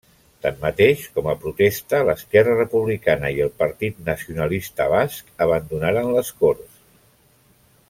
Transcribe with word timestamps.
Tanmateix, 0.43 1.01
com 1.17 1.27
a 1.33 1.35
protesta 1.43 1.99
l'Esquerra 2.07 2.55
Republicana 2.61 3.31
i 3.37 3.43
el 3.45 3.53
Partit 3.61 4.01
Nacionalista 4.09 4.89
Basc, 4.95 5.31
abandonaren 5.49 6.11
les 6.17 6.33
Corts. 6.43 6.83